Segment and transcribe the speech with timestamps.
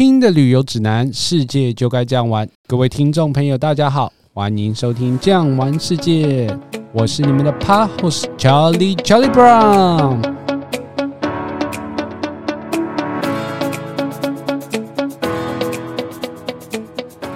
[0.00, 2.48] 听的旅游指南，世界就该这样玩。
[2.66, 6.46] 各位听众朋友，大家好，欢迎收听《这样玩世界》，
[6.90, 10.22] 我是你们的 host Charlie Charlie Brown。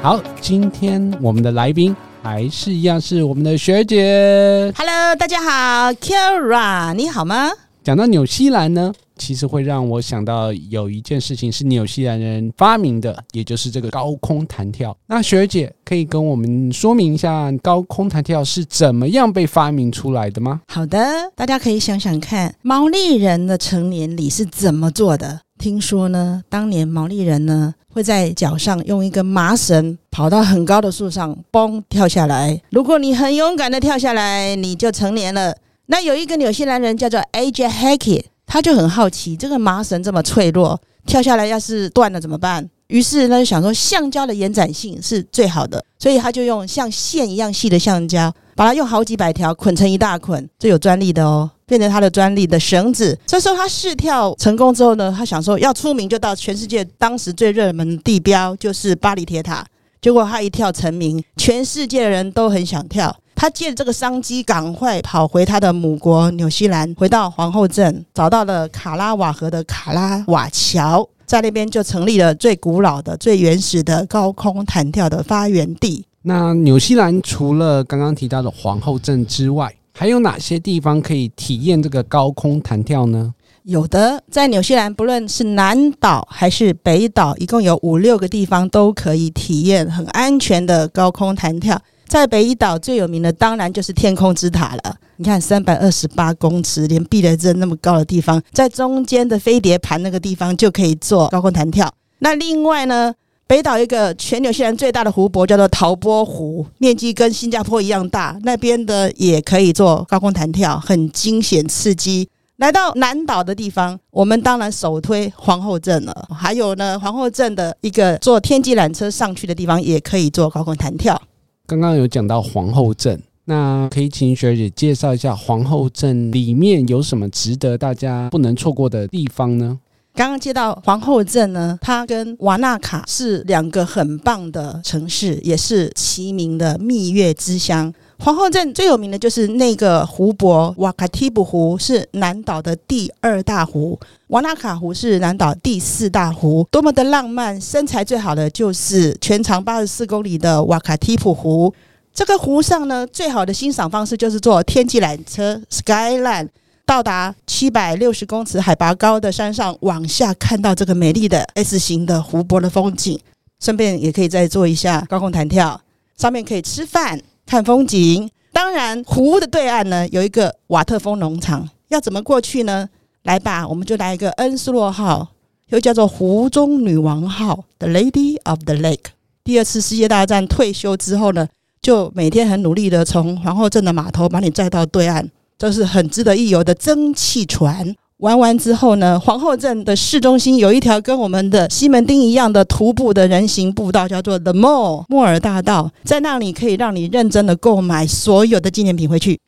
[0.01, 4.73] 好，今天我们的来宾还是一样是我们的学姐。
[4.75, 7.51] Hello，大家好，Kira，你好吗？
[7.83, 14.97] 讲到纽西兰呢，其实会让我想到有一件事情是纽西兰人发明的，也就是这个高空弹跳。
[15.07, 20.61] 那学姐可以跟我们说明一下高空弹跳是怎么样被发明出来的吗？
[20.69, 25.41] 好的，大家可以想想看，毛利人的成年礼是怎么做的？
[25.57, 32.61] 听说呢，当年毛利人呢会在脚上用一根麻绳跑到很高的树上，嘣跳下来。
[32.71, 35.57] 如果你很勇敢的跳下来，你就成年了。
[35.87, 42.69] 那有一个纽西兰人叫做 AJHacket 他就很好奇，这个麻绳这么脆弱，跳下来要是断了怎么办？
[42.89, 53.19] 于是他就想说，橡胶的延展性是最好的，所以他就用像线一样细的橡胶，把它用好几百条捆成一大捆，这有专利的哦，变成他的专利的绳子。
[53.27, 59.65] 这时候他试跳成功之后呢，他想说要出名，就到全世界当时最热门的地标，就是巴黎铁塔。
[60.03, 63.17] 结果他一跳成名，全世界的人都很想跳。
[63.35, 76.05] 他借着这个商机，赶快跑回他的母国纽西兰，回到皇后镇，找到了卡拉瓦河的卡拉瓦桥，在那边就成立了最古老的、最原始的高空弹跳的发源地。
[76.23, 83.35] 那纽西兰除了刚刚提到的皇后镇之外，还有哪些地方可以体验这个高空弹跳呢？
[83.65, 91.81] 有的，在纽西兰，不论是南岛还是北岛，一共有五六个地方都可以体验很安全的高空弹跳。
[92.07, 94.97] 在北伊岛最有名的当然就是天空之塔了。
[95.17, 101.93] 你看，三百二十八公尺，连避雷针那么高的地方，在中间的飞碟盘那个地方就可以做高空弹跳。
[102.19, 103.15] 那另外呢，
[103.47, 112.29] 北岛一个全纽西兰最大的湖泊叫做陶波湖，面积跟新加坡一样大，那边的也可以做高空弹跳，很惊险刺激。
[112.57, 116.29] 来到南岛的地方，我们当然首推皇后镇了。
[116.35, 121.21] 还有呢，皇后镇的一个坐天际缆车上去的地方，也可以做高空弹跳。
[121.67, 129.81] 刚刚有讲到皇后镇，那可以请学姐介绍一下皇后镇里面有什么值得大家不能错过的地方呢？
[130.15, 137.93] 刚刚接到皇后镇呢，它跟瓦纳卡是两个很棒的城市，也是齐名的蜜月之乡。
[138.19, 143.99] 皇后镇最有名的就是那个湖泊，瓦卡提布湖是南岛的第二大湖，
[144.29, 147.61] 瓦纳卡湖是南岛第四大湖，多么的浪漫！
[147.61, 151.75] 身材最好的就是全长八十四公里的瓦卡提普湖。
[152.15, 156.49] 这个湖上呢，最好的欣赏方式就是坐天际缆车 Skyline，
[156.87, 163.19] 到达七百六十公尺海拔高的山上，往下看到这个美丽的 S 型的湖泊的风景，
[163.61, 165.81] 顺便也可以再做一下高空弹跳，
[166.17, 167.21] 上面可以吃饭。
[167.47, 172.89] 看风景，当然湖的对岸呢，有一个瓦特峰农场，要怎么过去呢？
[173.23, 175.29] 来吧，我们就来一个恩斯洛号，
[175.69, 179.07] 又叫做湖中女王号 （The Lady of the Lake）。
[179.43, 181.49] 第二次世界大战退休之后呢，
[181.81, 185.29] 就每天很努力的从皇后镇的码头把你载到对岸，
[185.59, 187.95] 这是很值得一游的蒸汽船。
[188.19, 199.39] 玩完之后呢，皇后镇的市中心有一条跟我们的西门町一样的徒步的人行步道，叫做 The Mall 莫尔大道，在那里可以让你认真的购买所有的纪念品回去。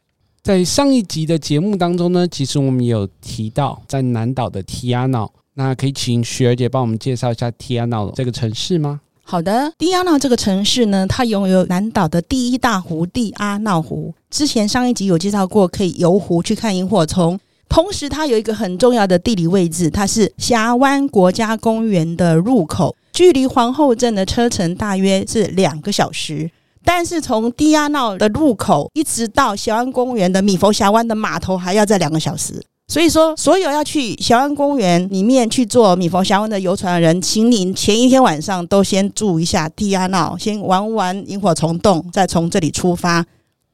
[0.42, 9.00] 在上一集的节目当中呢，其实我们有提到在南岛的提亚瑙，那可以请雪儿姐帮我们介绍一下提亚瑙这个城市吗？
[9.22, 17.38] 好的，提亚瑙这个城市呢，它拥有南岛的第一大湖蒂阿瑙湖，之前上一集有介绍过，可以游湖去看萤火虫。
[17.68, 26.50] 同时，它有一个很重要的地理位置，它是峡湾国家公园的入口，距离皇后镇的车程大约是两个小时。
[26.84, 32.62] 但是从蒂亚瑙的入口一直到峡湾公园的米佛峡湾的码头，还要再两个小时。
[32.88, 43.26] 所以说，所有要去峡湾公园里面去坐米佛峡湾的游船的人，请你前一天晚上都先住一下蒂亚瑙，先玩玩萤火虫洞，再从这里出发。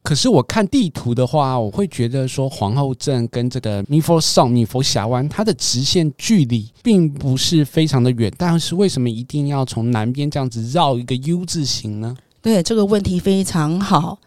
[0.02, 12.16] 可是我看地图的话，我会觉得说皇后镇跟这个米佛上米佛峡湾，它的直线距离并不是非常的远，但是为什么一定要从南边这样子绕一个 U 字形呢？
[12.40, 14.18] 对，这个问题非常好。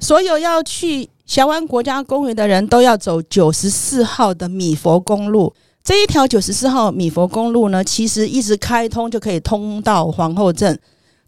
[0.00, 5.54] 所有要去峡湾国家公园的人都要走九十四号的米佛公路。
[5.82, 10.78] 这一条九十四号米佛公路呢，其实一直开通就可以通到皇后镇。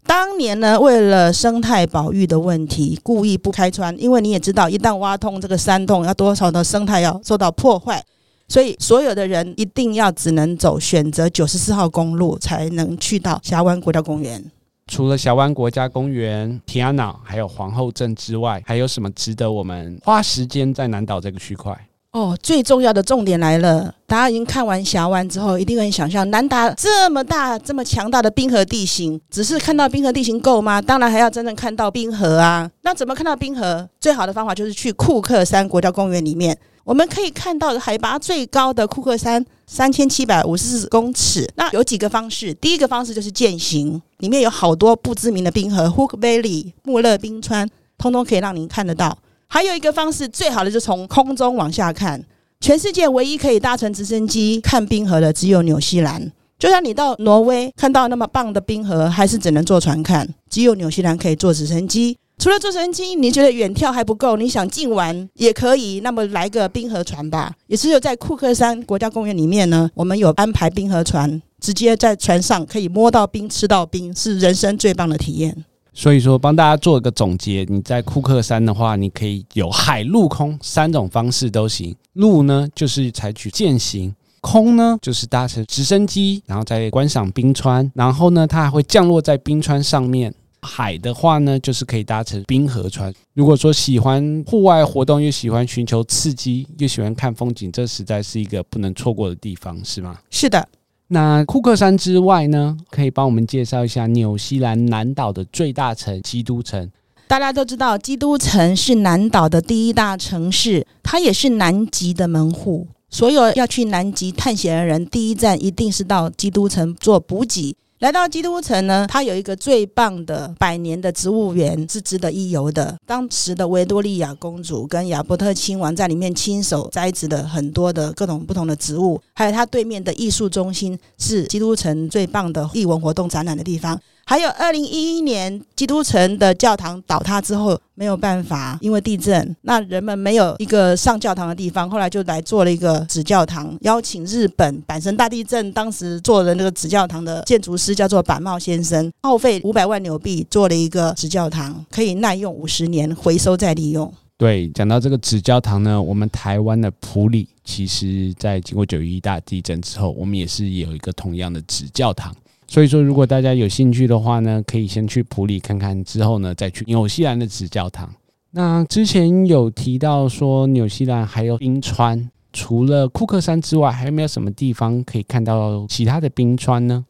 [0.07, 8.03] 当年呢，为了生态保育的问题，故意不开穿，因为你也知道，一旦挖通这个山洞，要多少的生态要受到破坏，
[8.47, 14.43] 所以所有的人一定要只能走选择九十四号公路，才能去到峡湾国家公园。
[14.87, 21.75] 除了峡湾国家公园、提亚瑙还有皇后镇之外，还有什么值得我们花时间在南岛这个区块？
[22.15, 23.93] 哦，最重要的重点来了！
[24.07, 30.81] 大家已经看完峡湾之后，一定会想象南达这么大、这么强大的冰河地形，只是看到冰河地形够吗？
[30.81, 32.71] 当然还要真正看到冰河啊！
[32.83, 33.85] 那怎么看到冰河？
[33.99, 36.57] 最好的方法就是去库克山国家公园里面。
[36.85, 41.45] 我们可以看到海拔最高的库克山三千七百五十四公尺。
[41.57, 49.17] 那有几个方式，第一个方式就是健行，里面有好多不知名的冰河，Hook Valley 穆勒冰川，通通可以让您看得到。
[49.47, 52.23] 还有一个方式，最好的就是从空中往下看。
[52.61, 56.31] 全世界唯一可以搭乘直升机看冰河的，只有纽西兰。
[56.57, 62.17] 就像你到挪威看到那么棒的冰河，还是只能坐船看，只有纽西兰可以坐直升机。
[62.37, 65.99] 除了坐直升机，你觉得远眺还不够，你想近玩也可以。
[65.99, 75.65] 那么来个冰河船吧，也只有在库克山国家公园里面呢，我们有安排冰河船，直接在船上可以摸到冰、吃到冰，是人生最棒的体验。
[75.97, 81.95] 所以说，帮大家做一个总结，你在库克山的话，你可以有海、陆、空三种方式都行。
[82.13, 84.11] 陆呢，就是采取健行；
[84.41, 87.89] 空呢，就是搭乘直升机，然后再观赏冰川。
[87.95, 90.33] 然后呢，它还会降落在冰川上面。
[90.61, 93.13] 海的话呢，就是可以搭乘冰河船。
[93.33, 100.17] 如果说喜欢户外活动，又喜欢寻求刺激，又喜欢看风景，这实在是一个不能错过的地方，是吗？
[100.31, 100.67] 是的。
[101.07, 106.89] 那库克山之外呢，可以帮我们介绍一下纽西兰南岛的最大城基督城。
[107.27, 112.87] 大家都知道，基督城是南岛的第一大城市，它也是南极的门户。
[113.09, 117.75] 所有要去南极探险的人，第一站一定是到基督城做补给。
[117.99, 122.93] 来到基督城呢，它有一个最棒的百年的植物园，是值得一游的。
[123.05, 133.97] 当时的维多利亚公主跟亚伯特亲王在里面亲手栽植了很多的各种不同的植物，还有它对面的艺术中心是基督城最棒的艺文活动展览的地方。
[134.27, 154.11] 还有，二零一一年基督城的教堂倒塌之后，没有办法，因为地震，那人们没有一个上教堂的地方，后来就来做了一个纸教堂，邀请日本阪神大地震当时做的那个纸教堂的建筑师叫做板茂先生，耗费五百万纽币做了一个纸教堂，可以耐用五十年，回收再利用。
[154.39, 162.35] 对，讲到这个纸教堂呢，我们台湾的埔里，其实在经过九一大地震之后，我们也是有一个同样的纸教堂。
[162.75, 168.13] 所以说，如果大家有兴趣的话呢，可以先去普里看看，之后呢再去纽西兰的纸教堂。
[168.51, 177.05] 那之前有提到说，纽西兰还有冰川，除了库克山之外，还有没有什么地方可以看到其他的冰川呢？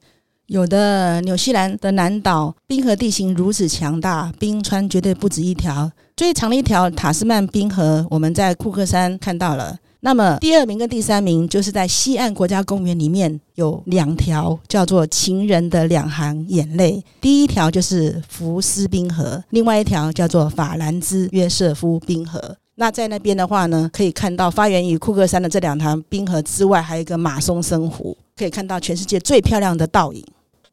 [0.45, 5.91] 有的，纽西兰的南岛冰河地形如此强大，冰川绝对不止一条。
[6.15, 9.75] 最长的一条塔斯曼冰河，我们在库克山看到了。
[10.05, 22.55] 那么第二名跟第三名就是在西岸国家公园里面有两条叫做情人的两行眼泪，第一条就是福斯冰河，另外一条叫做法兰兹约瑟夫冰河。
[22.75, 30.23] 那在那边的话呢，可以看到发源于库克山的这两条冰河之外，还有一个马松森湖，可以看到全世界最漂亮的倒影。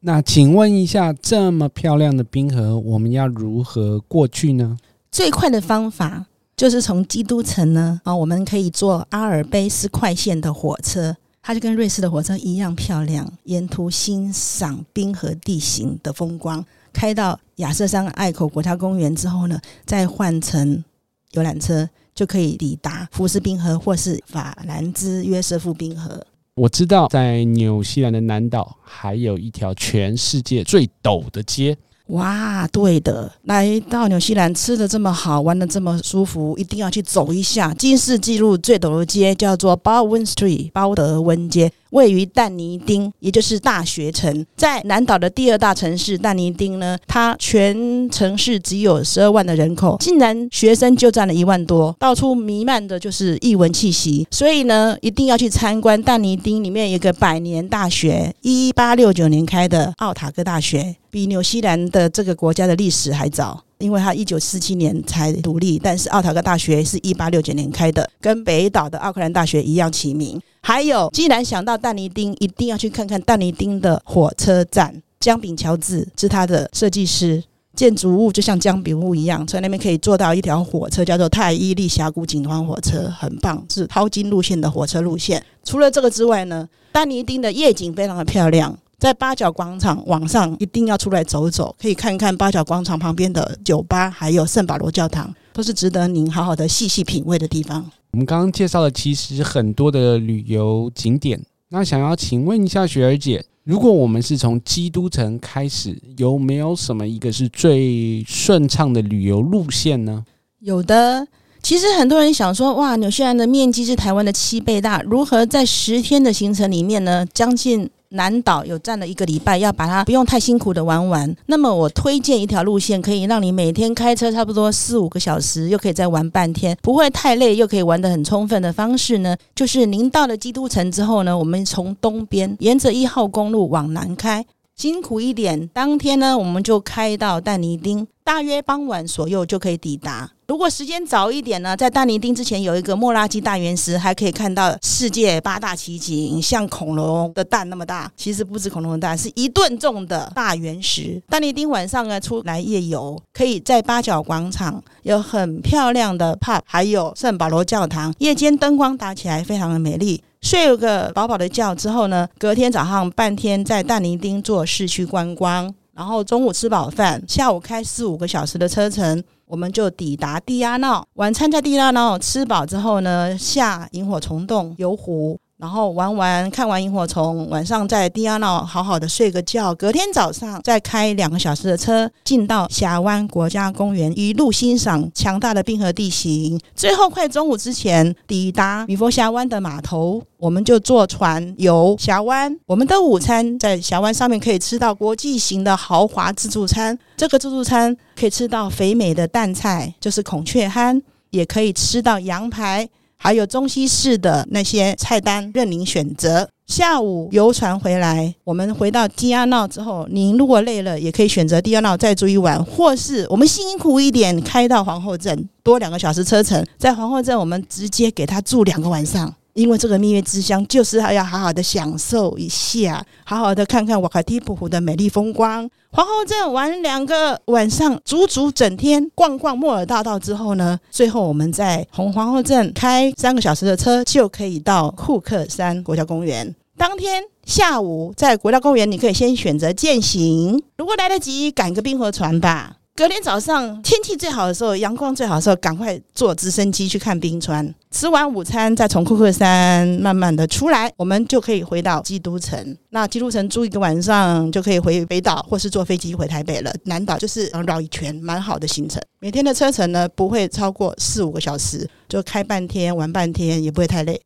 [0.01, 4.77] 那请问一下，这么漂亮的冰河，我们要如何过去呢？
[5.11, 6.27] 最快的方法。
[6.55, 13.31] 就是从基督城呢，啊，我们可以坐阿尔卑斯快线的火车，它就跟瑞士的火车一样漂亮。
[13.45, 20.83] 沿途欣赏冰河地形的风光，开到亚瑟山隘口国家公园之后呢，再换乘
[21.31, 26.25] 游览车，就可以抵达福斯冰河或是法兰兹约瑟夫冰河。
[26.55, 31.75] 我知道，在纽西兰的南岛还有一条全世界最陡的街。
[32.07, 37.73] 哇，对的，来到纽西兰吃的这么好，玩的这么舒服，一定要去走一下。
[37.75, 41.71] 金世纪录最陡的街叫做 Baldwin Street，鲍德温街。
[41.91, 63.63] 位于但尼丁，也就是大学城，在南岛的第二大城市但尼丁呢，它全城市只有十二万的人口，竟然学生就占了一万多，到处弥漫的就是异文气息，所以呢，一定要去参观但尼丁里面有一个百年大学，一八六九年开的奥塔哥大学，比纽西兰的这个国家的历史还早。
[63.77, 70.41] 因为它一九四七年才独立，但是奥塔哥大学是一八六九年开的，跟北岛的奥克兰大学一样齐名。
[70.61, 74.95] 还有，既然想到但尼丁，一定要去看看但尼丁的火车站。
[75.19, 77.43] 姜饼乔治是他的设计师，
[77.75, 85.43] 建筑物就像姜饼屋一样，在那边可以坐到一条火车，叫做泰伊利峡谷景观火车，很棒，是淘金路线的火车路线。
[85.65, 88.77] 除了这个之外呢，但尼丁的夜景非常的漂亮。
[89.03, 97.85] 在八角广场晚上一定要出来走走，可以看看八角广场旁边的酒吧，还有圣保罗教堂，都是值得您好好的细细品味的地方。
[98.11, 110.23] 我们刚刚介绍了其实很多的旅游景点，那想要请问一下雪儿姐，如果我们是从基督城开始，有没有什么一个是最顺畅的旅游路线呢？
[110.61, 111.27] 有的。
[111.61, 121.35] 其实很多人想说，哇，纽西兰的面积是台湾的七倍大，如何在十天的行程里面呢，将近南岛有占了一个礼拜，要把它不用太辛苦的玩完？
[121.47, 129.35] 那么我推荐一条路线，可以让你每天开车差不多四五个小时，又可以再玩半天，不会太累，又可以玩得很充分的方式呢？
[129.55, 134.45] 就是您到了基督城之后呢，我们从东边沿着一号公路往南开。
[134.75, 140.31] 辛苦一点，当天呢，我们就开到但尼丁，大约傍晚左右就可以抵达。
[140.53, 151.19] 如果时间早一点呢，在但尼丁之前有一个莫拉基大原石，还可以看到世界八大奇景，像恐龙的蛋那么大，其实不止恐龙的蛋，是一吨重的大原石。
[151.27, 160.21] 但尼丁晚上呢，出来夜游，可以在八角广场有很漂亮的 pub，还有圣保罗教堂，夜间灯光打起来非常的美丽。
[160.43, 171.07] 睡了个饱饱的觉之后呢，隔天早上半天在但尼丁做市区观光，然后中午吃饱饭，下午开四五个小时的车程，我们就抵达蒂亚闹。
[171.13, 175.39] 晚餐在蒂亚闹吃饱之后呢，下萤火虫洞游湖。
[175.63, 186.59] 然后玩完看完萤火虫，晚上在蒂亚瑙好好的睡个觉，隔天早上再开两个小时的车进到峡湾国家公园，一路欣赏强大的冰河地形。
[186.75, 192.53] 最后快中午之前抵达米佛峡湾的码头，我们就坐船游峡湾。
[192.65, 202.89] 我们的午餐在峡湾上面可以吃到国际型的豪华自助餐，这个自助餐可以吃到肥美的淡菜，就是孔雀酣，也可以吃到羊排。
[203.23, 206.45] 还有中西式的那些菜单任您选择。
[206.67, 219.33] 下午游船回来，我们回到基亚闹之后，您如果累了，也可以选择基亚闹再住一晚，或是我们辛苦一点开到皇后镇，多两个小时车程，在皇后镇我们直接给他住两个晚上。
[219.53, 225.69] 因为这个蜜月之乡，就是他要好好的享受一下，好好的看看瓦卡蒂普湖的美丽风光。
[225.91, 236.55] 皇后镇玩两个晚上，足足整天逛逛莫尔大道之后呢，最后我们在从皇后镇开三个小时的车，就可以到库克山国家公园。
[236.75, 242.77] 当天下午在国家公园，你可以先选择健行，如果来得及，赶个冰河船吧。
[242.95, 247.73] 隔天早上天气最好的时候，阳光最好的时候，赶快坐直升机去看冰川。
[247.89, 252.77] 吃完午餐，再从库克山慢慢的出来，我们就可以回到基督城。
[252.91, 256.71] 那基督城住一个晚上，就可以回北岛，或是坐飞机回台北了。
[256.83, 259.01] 南岛就是绕一圈，蛮好的行程。
[259.19, 264.21] 每天的车程呢，不会超过四五个小时，就开半天玩半天，也不会太累。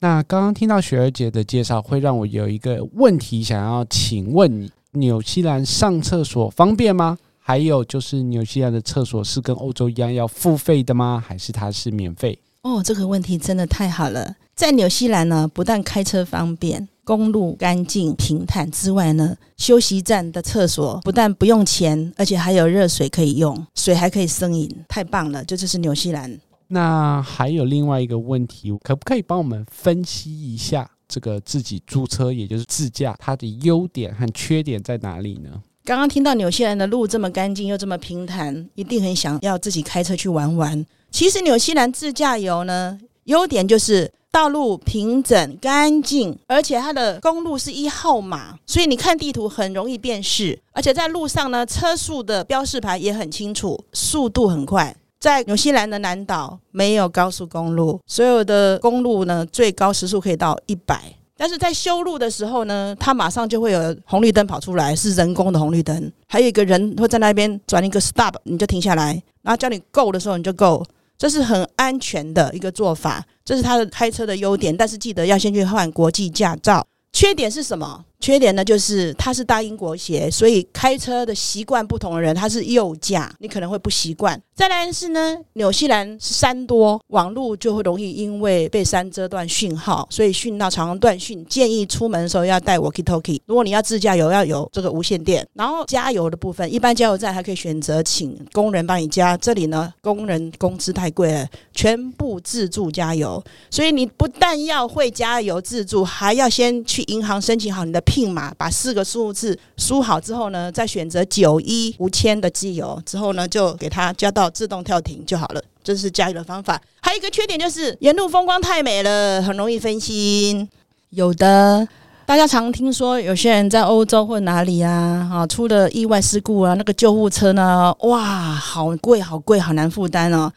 [0.00, 7.16] 那刚刚听到雪儿姐的介绍，会让我有一个问题想要请问你：纽西兰上厕所方便吗？
[7.44, 11.22] 还有就是，纽西兰的厕所是跟欧洲一样要付费的吗？
[11.26, 12.38] 还是它是免费？
[12.62, 14.36] 哦，这个问题真的太好了。
[14.54, 25.44] 在纽西兰呢，不但开车方便、公路干净平坦之外呢，休息站的厕所不但不用钱，而且还有热水可以用，水还可以生饮，太棒了！
[25.44, 26.38] 这就是纽西兰。
[26.68, 35.50] 那还有另外一个问题，可不可以帮我们分析一下这个自己租车，也就是自驾，它的优点和缺点在哪里呢？
[35.84, 40.86] 刚刚听到纽西兰的路这么干净又这么平坦，一定很想要自己开车去玩玩。
[41.10, 50.56] 其实纽西兰自驾游呢，优点就是道路平整干净，而且它的公路是一号码，所以你看地图很容易辨识。
[50.70, 54.94] 而且在路上呢，车速的标示牌也很清楚，速度很快。
[55.18, 61.12] 在纽西兰的南岛没有高速公路，所有的公路呢，最高时速可以到一百。
[61.36, 70.84] 但是在修路的时候呢，它马上就会有红绿灯跑出来，是人工的红绿灯，还有一个人会在那边转一个 stop，你就停下来，然后叫你 go 的时候你就 go，
[71.18, 74.76] 这是很安全的一个做法，这是他的开车的优点。
[74.76, 76.86] 但是记得要先去换国际驾照。
[77.12, 78.04] 缺点是什么？
[78.22, 84.40] 缺点呢，就是它是大英国鞋，所以开车的习惯不同的人，他是右驾，你可能会不习惯。
[84.54, 91.44] 再来是呢，纽西兰是山多，网络就会容易因为被山遮断讯号，所以讯号常常断讯。
[91.46, 93.40] 建议出门的时候要带 walkie-talkie。
[93.46, 95.44] 如果你要自驾游，要有这个无线电。
[95.54, 103.42] 然后加油的部分，一般加油站还可以选择请工人帮你加，这里呢，工人工资太贵了，全部自助加油。
[103.68, 108.00] 所以你不但要会加油自助，还要先去银行申请好你的。
[108.12, 115.62] PIN 码，把四个数字输好之后呢，再选择九一无铅的机油，之后呢就给它加到自动跳停就好了。
[115.82, 116.78] 这是加油的方法。
[117.00, 120.68] 还有一个缺点就是沿路风光太美了，很容易分心。
[121.08, 121.88] 有的
[122.26, 128.20] 大家常听说有些人在欧洲或哪里啊，啊出了意外事故啊，那个救护车呢，哇，
[128.54, 130.52] 好贵好贵，好难负担哦。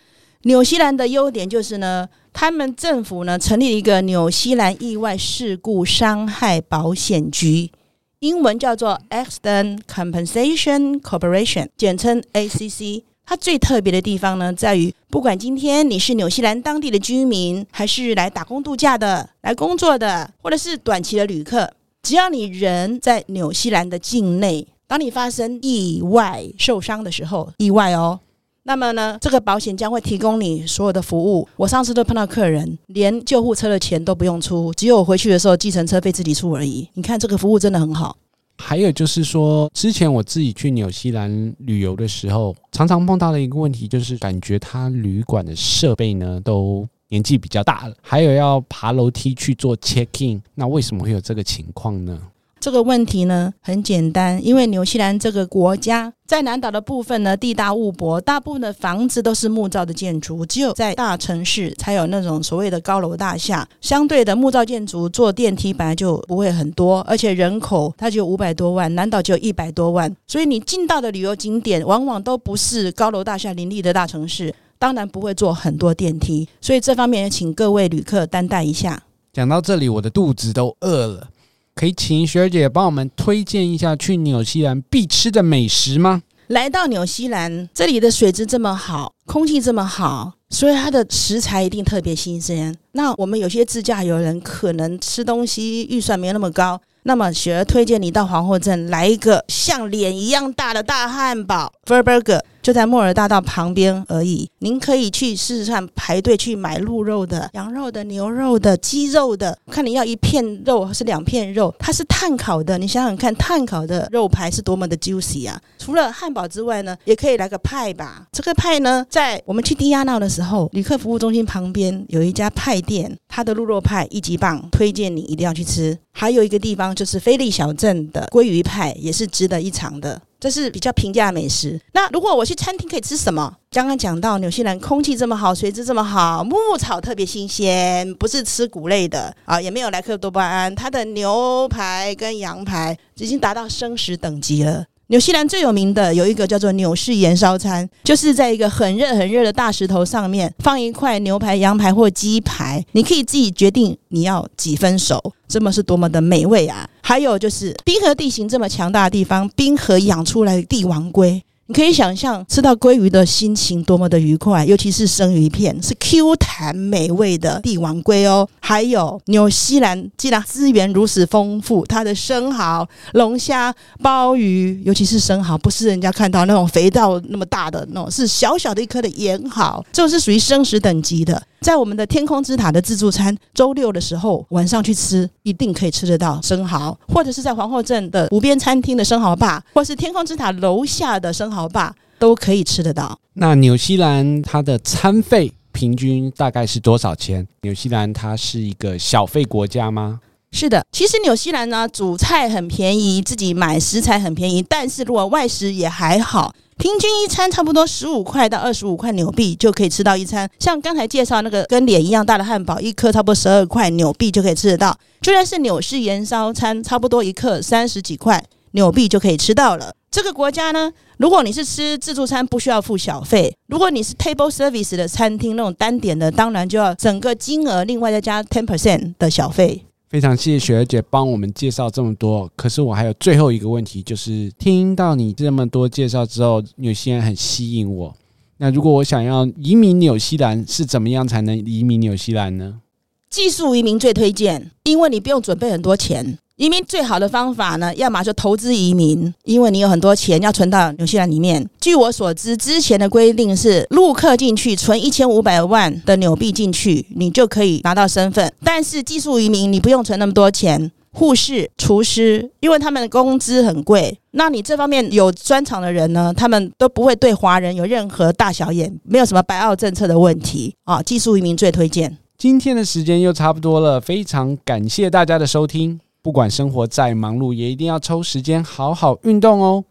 [0.46, 7.72] 纽西兰的优点就是呢，他们政府呢成立了一个纽西兰意外事故伤害保险局，
[8.20, 13.02] 英文叫做 Accident Compensation Corporation，简称 ACC。
[13.26, 21.74] 它最特别的地方呢，在于不管今天你是纽西兰当地的居民，还是来打工度假的、来工作的，或者是短期的旅客，
[22.04, 28.20] 只要你人在纽西兰的境内，当你发生意外受伤的时候，意外哦，
[28.68, 31.48] 那么呢，这个保险将会提供你所有的服务。
[31.56, 36.90] 我上次都碰到客人，连救护车的钱都不用出，只有我回去的时候计程车费自己出而已。
[36.96, 38.18] 你看这个服务真的很好。
[38.58, 52.20] 还有就是说，之前我自己去纽西兰旅游的时候，常常碰到的一个问题，就是感觉他旅馆的设备呢都年纪比较大了，还有要爬楼梯去做 check in，那为什么会有这个情况呢？
[52.66, 63.70] 这个问题呢很简单，因为纽西兰这个国家在南岛的部分呢，地大物博，大部分的房子都是木造的建筑，只有在大城市才有那种所谓的高楼大厦。
[63.82, 76.50] 相对的木造建筑坐电梯本来就不会很多，而且人口它就五百多万，南岛就一百多万，所以你进到的旅游景点往往都不是高楼大厦林立的大城市，当然不会坐很多电梯。
[76.60, 79.04] 所以这方面也请各位旅客担待一下。
[79.32, 81.28] 讲到这里，我的肚子都饿了。
[81.76, 86.24] 可以请学姐帮我们推荐一下去纽西兰必吃的美食吗？
[86.48, 92.74] 来到纽西兰，这里的水质这么好，空气这么好，所以它的食材一定特别新鲜。
[92.94, 102.40] 那我们有些自驾游人可能吃东西预算没那么高，那么雪儿推荐你到皇后镇来一个像脸一样大的大汉堡 （burger）。
[102.66, 115.62] 就在莫尔大道旁边而已，您可以去试试看排队去买鹿肉的、羊肉的、牛肉的、鸡肉的，看你要一片肉还是两片肉，它是炭烤的，你想想看，炭烤的肉排是多么的 juicy 啊！
[115.78, 118.26] 除了汉堡之外呢，也可以来个派吧。
[118.32, 125.96] 这个派呢，在我们去迪亚闹的时候，旅客服务中心旁边有一家派店，它的鹿肉派一级棒，推荐你一定要去吃。
[126.12, 130.20] 还有一个地方就是菲利小镇的鲑鱼派，也是值得一尝的。
[130.46, 131.82] 这是比较平价美食。
[131.94, 133.52] 那如果我去餐厅可以吃什么？
[133.72, 140.76] 刚刚讲到纽西兰空气这么好，水质这么好，牧草特别新鲜，不是吃谷类的啊，也没有莱克多巴胺。
[140.76, 144.86] 它的牛排跟羊排已经达到生食等级了。
[145.08, 156.90] 纽西兰最有名的有一个叫做纽式盐烧餐，就是在一个很热很热的大石头上面放一块牛排、羊排或鸡排，你可以自己决定你要几分熟，这么是多么的美味啊！
[157.04, 161.44] 还有就是冰河地形这么强大的地方，冰河养出来的帝王龟。
[161.68, 168.48] 你可以想象吃到鲑鱼的心情多么的愉快，尤其是生鱼片，是 Q 弹美味的帝王鲑哦。
[168.60, 173.74] 还有纽西兰既然资源如此丰富，它的生蚝、龙虾、
[174.04, 181.42] 鲍鱼，尤其是生蚝，不是人家看到那种肥到那么大的那种，是小小的一颗的盐蚝，这种是属于生食等级的。
[181.66, 193.18] 在我们的天空之塔的自助餐，周六的时候晚上去吃，一定可以吃得到生蚝，或者是在皇后镇的湖边餐厅的生蚝霸，或是天空之塔楼下的生蚝霸，都可以吃得到。
[193.34, 197.48] 那纽西兰它的餐费平均大概是多少钱？
[197.64, 200.20] 纽西兰它是一个小费国家吗？
[200.52, 206.54] 是的，其实纽西兰呢，主菜很便宜，自己买食材很便宜，但是如果外食也还好。
[206.78, 214.98] 平均一餐差不多十五块到二十五块纽币就可以吃到一餐，像刚才介绍那个跟脸一样大的汉堡，一颗差不多十二块纽币就可以吃得到。
[215.22, 219.94] 就算是纽式盐烧餐，差不多一克三十几块纽币就可以吃到了。
[220.12, 229.86] 这个国家呢，如果你是吃自助餐，不需要付小费；如果你是 table service 的餐厅那种单点的，当然就要整个金额另外再加 ten percent 的小费。
[230.08, 238.16] 非常谢谢雪儿姐帮我们介绍这么多，可是我还有最后一个问题，就是听到你这么多介绍之后，纽西兰很吸引我。
[238.58, 242.82] 那如果我想要移民纽西兰，是怎么样才能移民纽西兰呢？
[243.30, 246.38] 技术移民最推荐，因为你不用准备很多钱。
[246.58, 251.70] 移民最好的方法呢，要么就投资移民，因为你有很多钱要存到纽西兰里面。
[251.82, 258.50] 据我所知，之前的规定是陆客进去存一千五百万的纽币进去，你就可以拿到身份。
[258.64, 264.18] 但是技术移民你不用存那么多钱，护士、厨师，因为他们的工资很贵。
[264.32, 271.04] 那你这方面有专长的人呢，他们都不会对华人有任何大小眼，没有什么白澳政策的问题啊。
[271.04, 272.18] 技术移民最推荐。
[272.38, 276.00] 今天的时间又差不多了，非常感谢大家的收听。
[276.26, 279.86] 不管生活再忙碌，也一定要抽时间好好运动哦。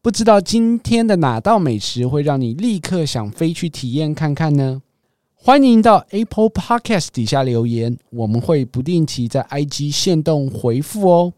[0.00, 4.80] 不知道今天的哪道美食会让你立刻想飞去体验看看呢？
[5.34, 11.34] 欢迎到 Apple Podcast 底下留言，我们会不定期在 IG 限动回复哦。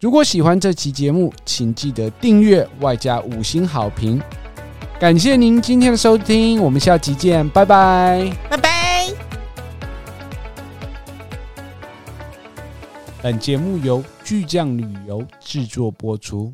[0.00, 4.18] 如果喜欢这期节目，请记得订阅外加五星好评。
[4.98, 8.71] 感谢您今天的收听，我们下集见，拜拜，拜拜。
[13.22, 16.52] 本节目由巨匠旅游制作播出。